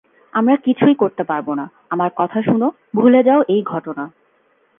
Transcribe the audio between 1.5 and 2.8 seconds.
না, আমার কথা শুনো,